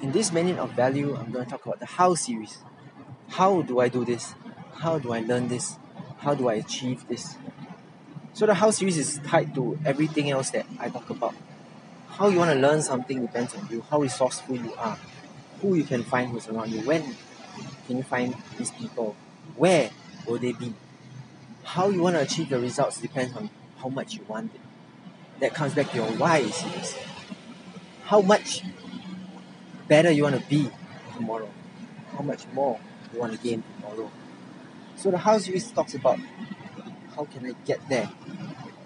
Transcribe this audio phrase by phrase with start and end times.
[0.00, 2.58] in this minute of value, I'm going to talk about the how series.
[3.28, 4.34] How do I do this?
[4.76, 5.76] How do I learn this?
[6.18, 7.36] How do I achieve this?
[8.32, 11.34] So the how series is tied to everything else that I talk about.
[12.10, 14.98] How you want to learn something depends on you, how resourceful you are,
[15.60, 17.16] who you can find who's around you, when
[17.86, 19.16] can you find these people,
[19.56, 19.90] where
[20.26, 20.74] will they be?
[21.64, 24.60] How you want to achieve the results depends on how much you want it.
[25.40, 26.96] That comes back to your why series.
[28.04, 28.62] How much
[29.88, 30.70] better you want to be
[31.16, 31.48] tomorrow?
[32.12, 32.78] How much more
[33.12, 34.10] you want to gain tomorrow?
[34.96, 36.18] So the how series talks about
[37.16, 38.10] how can I get there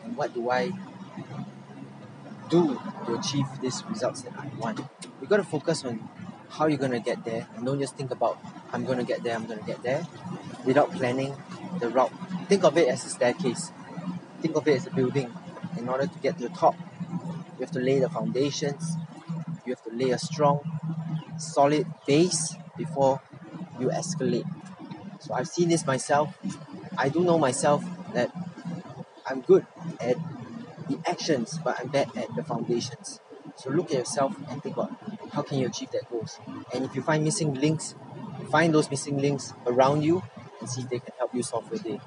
[0.04, 0.72] and what do I
[2.52, 4.78] do to achieve these results that I want.
[5.20, 6.08] You got to focus on
[6.50, 8.38] how you're to get there and don't just think about
[8.72, 10.06] I'm to get there, I'm to get there
[10.64, 11.34] without planning
[11.80, 12.12] the route.
[12.48, 13.72] Think of it as a staircase.
[14.42, 15.32] Think of it as a building.
[15.78, 16.76] In order to get to the top,
[17.56, 18.96] you have to lay the foundations.
[19.64, 20.60] You have to lay a strong,
[21.38, 23.20] solid base before
[23.80, 24.48] you escalate.
[25.20, 26.36] So I've seen this myself.
[26.98, 28.32] I do know myself that
[29.26, 29.66] I'm good
[30.00, 30.16] at
[30.88, 33.20] the actions, but I'm bad at the foundations.
[33.56, 34.92] So look at yourself and think about
[35.32, 36.38] how can you achieve that goals.
[36.74, 37.94] And if you find missing links,
[38.50, 40.22] find those missing links around you
[40.60, 42.00] and see if they can help you solve your day.